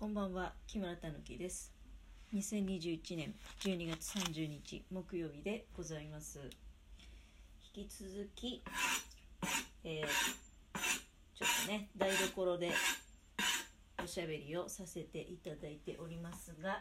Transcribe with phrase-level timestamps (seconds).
[0.00, 1.74] こんばんは木村たぬきです。
[2.34, 6.40] 2021年12月30日木曜日でございます。
[7.76, 8.62] 引き続き、
[9.84, 10.06] えー、
[11.38, 12.70] ちょっとね台所で
[14.02, 16.80] おしゃべりをさせていただいておりますが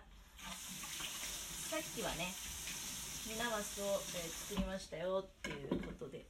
[1.69, 2.31] さっきはね
[3.29, 6.25] ミナマスを、えー、作りましたよっていうことで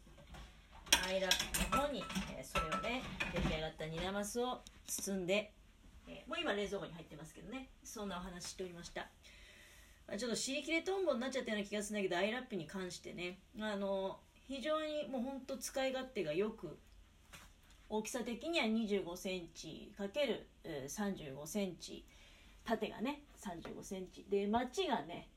[1.07, 2.03] アイラップの方に、
[2.35, 5.53] えー、それをね出来上がったニナマスを包んで、
[6.09, 7.69] えー、もう今冷蔵庫に入ってますけどね。
[7.83, 9.07] そんなお話しておりました、
[10.07, 13.37] ま、ちょっと尻切れトンボになっちゃったような気がするんだけどアイラップに関してね。
[13.59, 16.79] あの非常にもうほんと使い勝手がよく
[17.87, 22.05] 大きさ的には25センチ ×35 センチ。
[22.65, 24.25] 縦がね35センチ。
[24.29, 25.29] で町がね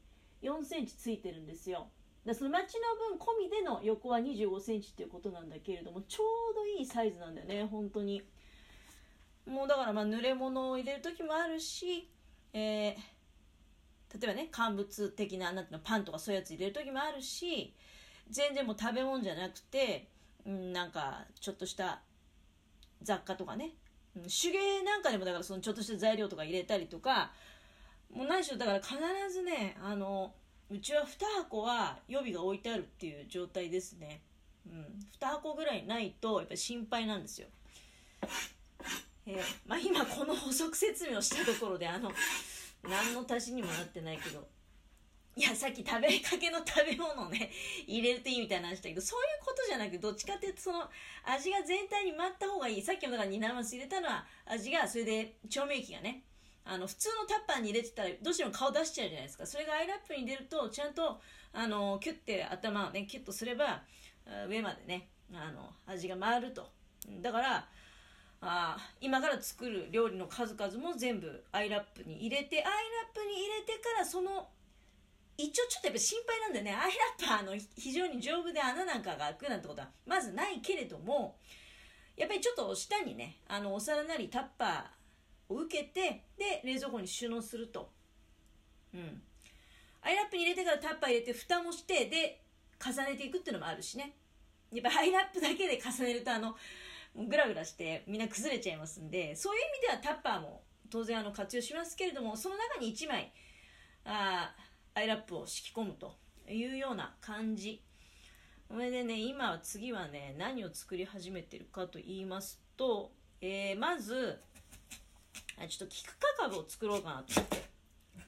[0.43, 1.89] 4センチついてるんですよ。
[2.25, 8.23] でその町の分込みでの横は25センチっていうことなんだけれどもちょうどいいサイズなんだよね本当に。
[9.47, 12.09] もうだからまあ濡れ物を入れる時もあるし、
[12.53, 17.75] えー、例えばね乾物的ななんてのパンとかそういうやつ入れる時もあるし
[18.31, 20.09] 全然もう食べ物じゃなくて、
[20.47, 22.01] うん、なんかちょっとした
[23.03, 23.71] 雑貨とかね、
[24.17, 27.33] うん、手芸なんかでもだからそのちょっとした材料とか入れたりとか
[28.15, 28.97] もう何しろだから必
[29.33, 30.33] ずねあの
[30.71, 31.07] うちは2
[31.43, 34.23] 箱は予備が置いてあるっていう状態ですね。
[34.67, 34.87] うん、
[35.21, 37.49] 2箱ぐらいないとやっぱり心配なんですよ。
[39.27, 42.11] えー、まあ、今この補足説明をしたところであの
[42.83, 44.49] 何の足しにもなってないけど
[45.35, 47.51] いやさっき食べかけの食べ物をね
[47.87, 50.83] 入れるといいみたいな話だけどそういうことじゃなくどっちかっていうとその
[51.25, 52.83] 味が全体に回った方がいい。
[52.83, 56.25] さっきもだからニナマス入れたのは味がそれで調味液がね
[56.65, 59.47] あの普通のタッパーに入れてたらどうしても顔出しちゃうじゃないですか。
[59.47, 61.19] それがアイラップに出るとちゃんと
[61.55, 63.85] あのキュッて頭をねキュッとすれば
[64.49, 66.69] 上までねあの味が回ると。
[67.23, 67.69] だから
[68.45, 74.49] あ今から作る料理の数々も全部アイラップに入れてアイラップに入れてからその
[75.39, 76.73] 一応ちょっとやっぱ心配なんだよね。
[76.73, 81.37] アイラップはあの非常に丈夫で穴なんかが開くなんてことはまずないけれども
[82.17, 87.91] やっぱりちょっと下にねあのお皿なりタッパーを受けてで冷蔵庫に収納すると。
[88.93, 89.23] うん。
[90.03, 92.43] アイラップに入れてからタッパー入れて蓋もしてで
[92.85, 94.17] 重ねていくっていうのもあるしね。
[94.73, 96.57] やっぱアイラップだけで重ねるとあの
[97.17, 103.33] グラグラしてみんな崩れちゃいますんでそういう意味ではタッパーも当然あの活用しますけれどもその中に1枚
[104.05, 104.55] あ
[104.95, 106.15] アイラップを敷き込むと
[106.49, 107.83] いうような感じ。
[108.69, 114.41] それでね今は次はね何を作り始めてるかと言いますと、えー、まず
[115.69, 117.63] ちょっと菊かかぶを作ろうかなと思って。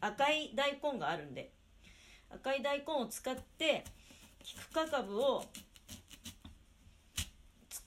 [0.00, 1.50] 赤い大根があるんで。
[2.30, 3.84] 赤い大根を使って
[4.42, 5.44] 菊かかぶを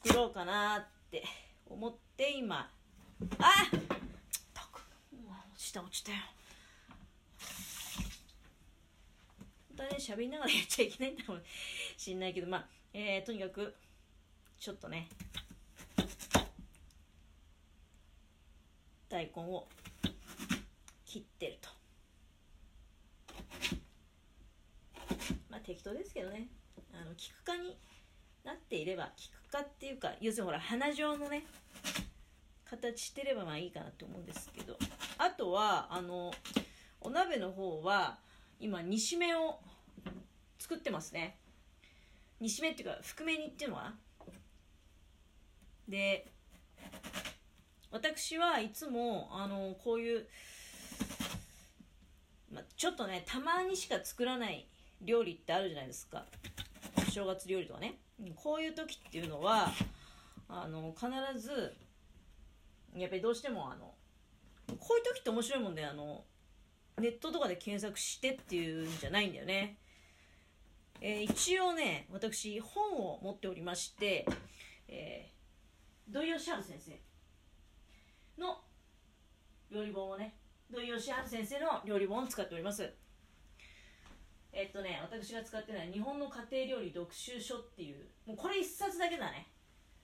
[0.07, 1.22] 作ろうかなって
[1.69, 2.59] 思って今。
[2.59, 3.79] あっ！
[4.53, 4.79] たく。
[5.12, 6.18] 落ちた落ちたよ。
[9.67, 11.44] 本当はね喋りながらやっちゃいけないんだろう
[11.97, 12.47] しんないけど。
[12.47, 13.75] まあえー、とにかく
[14.57, 15.09] ちょっとね
[19.09, 19.67] 大根を
[21.06, 21.69] 切ってると。
[25.50, 26.47] まあ適当ですけどね。
[26.94, 27.78] あの菊科に
[28.43, 31.45] なっていれば菊科っていうか要するにほら花状のね
[32.69, 34.77] 形してればまあいいかなと思うんですけど。
[35.17, 36.31] あとはあの
[37.01, 38.17] お鍋の方は
[38.59, 39.59] 今煮しめを
[40.59, 41.37] 作ってますね。
[42.39, 43.93] 煮しめっていうか含め煮っていうのは
[45.87, 46.27] で
[47.91, 50.27] 私はいつもあのこういう、
[52.53, 54.67] まちょっとねたまにしか作らない
[55.01, 56.25] 料理ってあるじゃないですか。
[57.09, 57.97] 正月料理とかね。
[58.35, 59.72] こういう時っていうのは
[60.50, 61.07] あの必
[61.39, 61.75] ず
[62.95, 63.94] やっぱりどうしてもあの
[64.79, 66.23] こういう時って面白いもんであの
[67.00, 69.78] ネットとかで検索してっていうんじゃないんだよね、
[71.00, 74.25] えー、一応ね私本を持っておりまして、
[74.88, 78.57] えー、土井善晴先生の
[79.72, 80.34] 料理本をね
[80.72, 82.91] 土井善晴先生の料理本を使っております。
[84.52, 89.47] えっとね私が使ってるのは日本の家庭料理読集書っていうもうこれ一冊だけだね。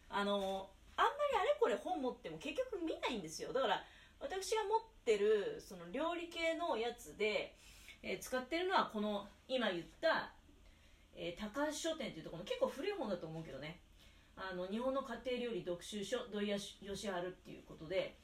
[0.10, 3.52] あのあんまりあれこれ本持っても結局見ないんですよ。
[3.52, 3.84] だから
[4.20, 7.58] 私が持ってるその料理系のやつで、
[8.02, 10.32] えー、使ってるのはこの今言った、
[11.16, 13.80] えー、高橋書店っていうところの結構古い本だと思うけどね。
[14.36, 18.18] あの日本の家庭料理読集書土井善晴っていうことで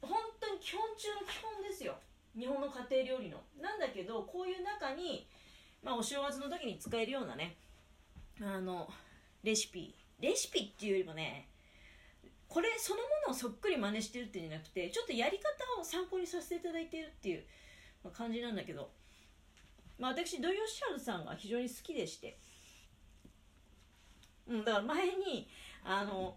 [0.00, 1.98] 本当に基本中の基本ですよ。
[2.38, 3.38] 日本の家庭料理の。
[3.60, 5.26] なんだけどこういう中に、
[5.82, 7.56] まあ、お正月の時に使えるようなね
[8.40, 8.88] あの
[9.42, 9.94] レシピ。
[10.20, 11.48] レシピっていうよりもね
[12.48, 17.44] これそのものをそっくり真似してるっていうんじゃなくてちょっとやり方を参考にさせていただいてるっていう
[18.12, 18.90] 感じなんだけど、
[19.98, 22.38] まあ、私土井善晴さんが非常に好きでして、
[24.48, 25.48] うん、だから前に
[25.84, 26.36] あの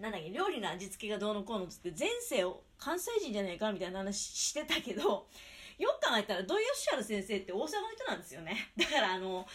[0.00, 5.28] なんだっけ料理の味付けがどうのこうのっつって前世を関西人じゃないかみたいな話してたけど
[5.78, 8.72] よく考えたら土井善晴先生って大阪の人なんですよね。
[8.76, 9.46] だからあの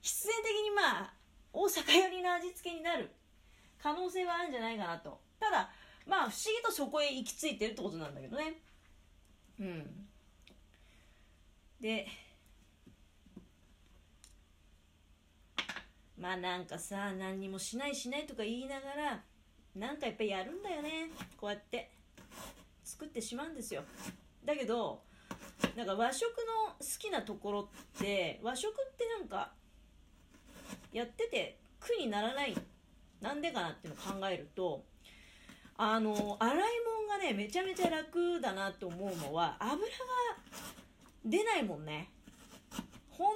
[0.00, 1.14] 必然的にまあ
[1.52, 3.10] 大阪寄りの味付けになる
[3.78, 5.20] 可能性はあるんじゃないかなと。
[5.38, 5.70] ただ
[6.06, 8.62] まあ不思議とそこへ行き着いてるってことなんだけどね。
[9.60, 10.08] うん。
[11.80, 12.06] で
[16.16, 19.24] まあなんかさ何にもしないしないとか言いながら
[19.74, 21.10] なんかやっぱりやるんだよね。
[21.36, 21.90] こうやって。
[22.84, 23.84] 作ってしまうんですよ。
[24.44, 25.02] だけど
[25.76, 29.52] なんか和食の好きなところって和食ってなんか
[30.92, 32.54] やってて苦にならない。
[33.20, 34.84] なんでかなっていうのを考えると
[35.76, 39.86] あの洗い物がねめちゃめちゃ楽だなと思うのは油が
[41.24, 42.10] 出ないもんね。
[43.10, 43.32] 本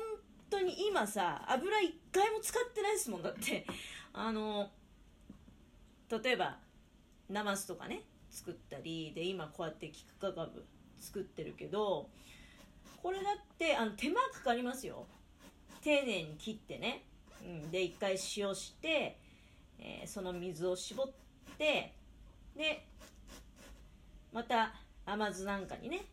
[0.50, 3.64] 当に今さ油一回も使ってないですもんだって。
[4.12, 4.70] あの
[6.10, 6.58] 例えば
[7.28, 10.64] ナマスとかね作ったりで今こうやってキクカカブ
[11.00, 12.08] 作ってるけど
[13.02, 15.06] これだってあの手間かかりますよ。
[15.82, 17.04] 丁寧に切ってね、
[17.44, 19.16] うん、で一回塩して、
[19.78, 21.06] えー、その水を絞っ
[21.56, 21.92] て
[22.56, 22.84] で
[24.32, 24.74] また
[25.04, 26.04] 甘酢なんかにね、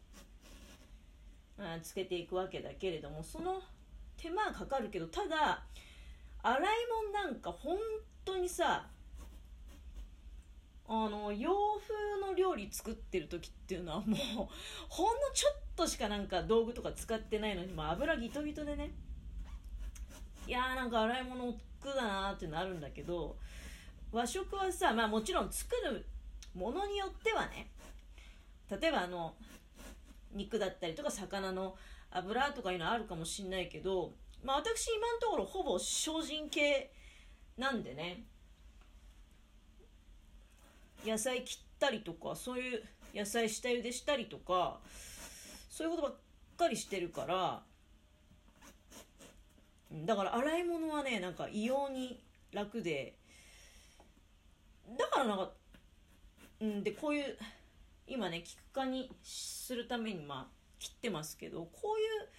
[1.58, 3.62] うん、つけていくわけだけれどもその
[4.18, 5.64] 手間かかるけどただ
[6.44, 6.62] 洗い
[7.12, 7.78] 物なんか本
[8.24, 8.86] 当にさ
[10.88, 14.18] あの洋風の料理作ってる時っていうのはもう
[14.90, 18.92] ほんのちょっとしかなんか道具とか使ってないのにも油ギトギトでね。
[20.46, 23.38] いやーなんか洗い物億劫だなーってなるんだけど
[24.12, 26.06] 和食はさまあもちろん作る
[26.54, 27.72] ものによってはね
[28.70, 29.34] 例えばあの
[30.34, 31.76] 肉だったりとか魚の
[32.12, 34.12] 油とかいうのあるかもしんないけど
[34.44, 36.92] まあ私今のところほぼ精進系
[37.58, 38.26] なんでね。
[41.06, 42.84] 野菜切ったりとかそういう
[43.14, 44.80] 野菜下茹でしたりとか
[45.70, 46.16] そういうことばっ
[46.58, 47.62] かりしてるから
[49.92, 52.20] だから洗い物はねなんか異様に
[52.52, 53.16] 楽で
[54.98, 55.52] だからなんか
[56.62, 57.38] うんでこういう
[58.08, 62.30] 今ねキク科にするためにまあ切ってますけどこういう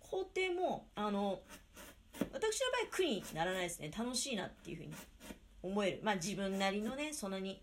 [0.00, 1.40] 工程もあの
[2.32, 3.90] 私の場合苦にならないですね。
[3.96, 4.94] 楽しいなっていうふうに
[5.62, 6.00] 思える。
[6.02, 7.62] まあ自分なりのねそんなに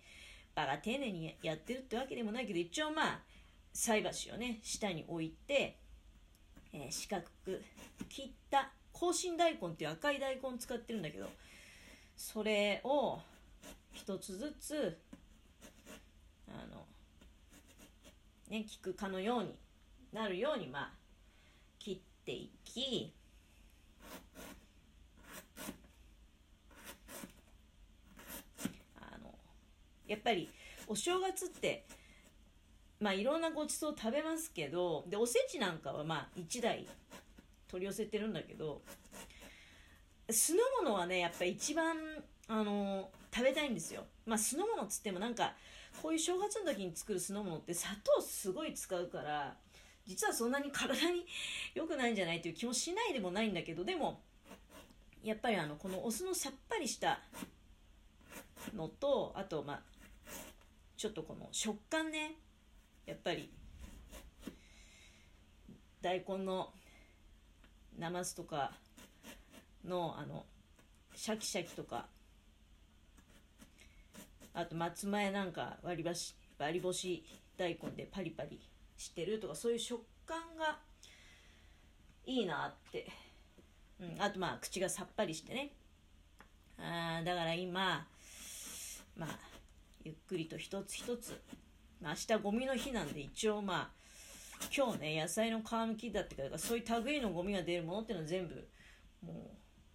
[0.59, 3.19] 場が丁寧にやってるってわけでもないけど一応まあ
[3.73, 5.77] 菜箸をね下に置いて、
[6.73, 7.61] えー、四角く
[8.09, 11.27] 切った香辛大根っていう赤い大根使ってるんだけど
[12.17, 13.19] それを
[13.93, 14.97] 一つずつ
[16.49, 16.85] あの
[18.49, 19.55] ね効くかのように
[20.11, 20.91] なるようにまあ
[21.77, 23.13] 切っていき
[30.09, 30.49] やっぱり
[30.87, 31.85] お正月って
[32.99, 36.85] まあいろんなごちそう食べますけどでおせちなんかはまあ1台
[37.69, 38.81] 取り寄せてるんだけど
[40.29, 41.95] 酢の物はねやっぱ一番
[42.47, 44.03] あの食べたいんですよ。
[44.25, 45.53] まあ酢の物っつってもなんか
[46.01, 49.55] こういう正月の時に作る酢の物って砂糖すごい使うから
[50.05, 51.25] 実はそんなに 体に
[51.75, 54.21] 良くないんじゃないという気もしないでもないんだけどでも
[55.23, 57.21] やっぱりあのこのお酢のさっぱりした
[58.75, 59.98] のとあとまあ
[60.99, 62.33] ちょっとこの食感ね
[63.05, 63.49] やっぱり
[66.01, 66.73] 大根の
[67.97, 68.73] なますとか
[69.87, 70.43] のあの
[71.15, 72.07] シャキシャキとか
[74.53, 77.23] あと松前なんか割り箸割り干し
[77.55, 78.59] 大根でパリパリ
[78.97, 80.79] してるとかそういう食感が
[82.25, 83.09] いいなって、
[84.01, 85.71] うん、あとまあ口がさっぱりしてね。
[86.77, 88.05] あだから今
[89.15, 89.48] まあ
[90.03, 91.39] ゆっくりと一つ一つ、
[92.01, 98.67] まあ、明日ゴミの日なんで一応まあ今日ね野菜の皮むきだってからそういう類のゴミが出るものっていうのは全部
[99.25, 99.33] も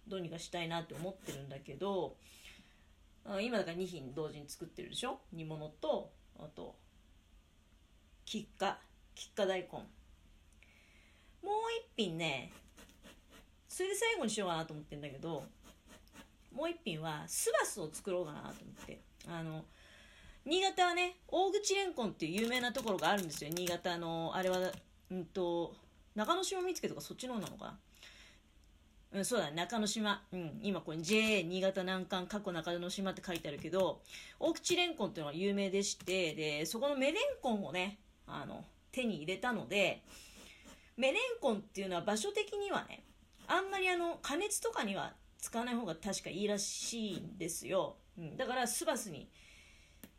[0.07, 2.15] うどうにかしたいなって思ってるんだけど
[3.41, 5.19] 今だから2品同時に作ってるでしょ？
[5.33, 6.75] 煮物とあと
[8.25, 8.77] 吉花
[9.15, 9.67] 吉花大根。
[9.69, 9.85] もう
[11.97, 12.51] 一品ね
[13.67, 15.43] それで最後にしようかなと思ってんだけど
[16.53, 19.01] もう一品は酢バスを作ろうかなと思って。
[19.27, 19.65] あの
[20.45, 23.49] 新潟はね大口レンコンっていう有名なところがあるんですよ。
[23.51, 24.59] 新潟のあれは
[25.11, 25.75] うんと
[26.15, 27.79] 長野島見附とかそっちの方なのかな？
[29.13, 30.21] うん、そうだ、中之島。
[30.33, 34.01] うん、今これ JA 新潟南関過去中之島って書いてあるけど、
[34.39, 37.97] 大口レンコンっていうのが有名でして、で、そこのメレンコンをね、
[38.27, 40.03] あの、手に入れたので、
[40.97, 43.03] メレンコンっていうのは場所的にはね、
[43.47, 47.95] あんまりあの、加熱とかには使わない方が確かいいらしいんですよ。
[48.17, 49.29] うん、だからスバスに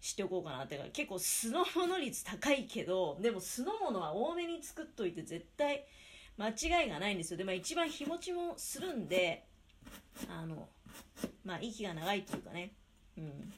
[0.06, 5.84] しておこうかなってか結構酢の物率高いけど でも酢の物は多めに作っといて絶対
[6.36, 7.38] 間違いがないんですよ。
[7.38, 9.48] で、まあ、一番日持ちもするんで
[10.30, 10.68] あの
[11.44, 12.72] まあ息が長いっていうかね。
[13.18, 13.52] うん。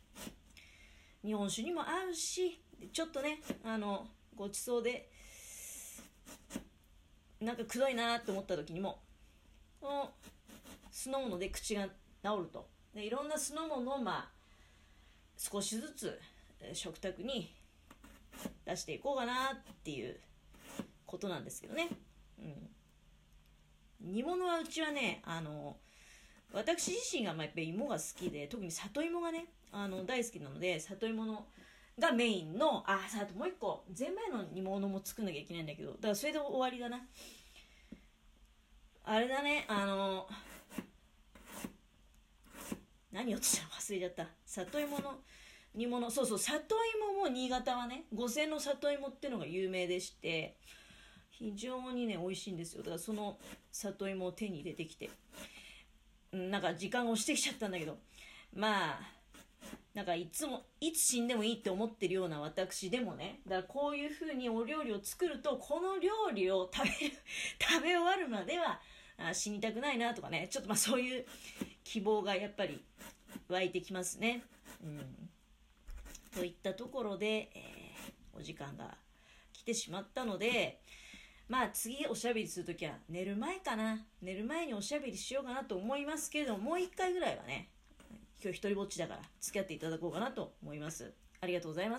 [1.22, 2.62] 日本酒にも合うし
[2.92, 5.10] ちょっとねあのごちそうで
[7.40, 9.02] なんかくどいなって思った時にも
[9.80, 10.14] この
[10.90, 11.92] 酢の物で口が治
[12.38, 12.70] ると。
[12.94, 14.30] でいろんな酢の物をまあ
[15.36, 16.20] 少しずつ
[16.72, 17.52] 食卓に
[18.64, 20.16] 出していこうかなっていう
[21.06, 21.88] ことなんですけどね。
[22.38, 22.42] う
[24.06, 25.76] ん、煮物はうちはねあの
[26.52, 31.46] 私自身がまあやっぱり芋が好きで特に里芋がねあの大好きなので里芋の
[31.98, 37.00] がメインのあさあともう一個ゼンマイの煮物も作んなきゃいけないんだけどだからそれで終わりだな。
[39.04, 40.28] あれだねあの
[43.10, 43.70] 何をってたの？
[43.70, 44.26] 忘れちゃった。
[44.44, 45.14] 里芋の
[45.78, 46.10] 煮物。
[46.10, 46.38] そうそう。
[46.38, 46.74] 里
[47.14, 50.56] 芋も新潟はね五千の里芋っていうのが有名でして
[51.30, 52.82] 非常にね美味しいんですよ。
[52.82, 53.38] だからその
[53.70, 55.08] 里芋を手に入れてきて。
[56.32, 57.96] なんか時間が押してきちゃったんだけど。
[58.52, 59.00] まあ
[59.94, 67.16] なんかいつもいつ死んでもいいって思ってるような私でもねだからこういう風にお料理を作るとこの料理を食べる
[67.60, 68.80] 食べ終わるまでは
[69.16, 70.48] あ死にたくないなとかね。
[70.50, 71.26] ちょっとまあそういう
[71.84, 72.82] 希望がやっぱり
[73.48, 74.44] 湧いてきますね。
[74.82, 75.30] うん。
[76.34, 78.96] といったところで、えー、お時間が
[79.52, 80.80] 来てしまったので、
[81.48, 84.04] まあ次おしゃべりするときは寝る前かな。
[84.20, 87.70] 寝る前におしゃべりしようかなと思いますけれども、もう一回ぐらいはね、
[88.42, 91.12] 今日一人ぼっちだから付き合っていただこうかなと思います。
[91.40, 91.96] ありがとうございます。